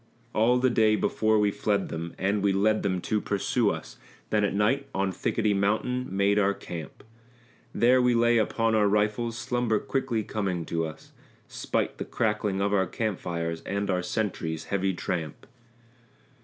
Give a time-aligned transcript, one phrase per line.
[0.33, 3.97] All the day before we fled them, and we led them to pursue us,
[4.31, 7.03] Then at night on Thickety Mountain made our camp;
[7.71, 11.11] There we lay upon our rifles, slumber quickly coming to us,
[11.47, 15.45] Spite the crackling of our camp fires and our sentries' heavy tramp.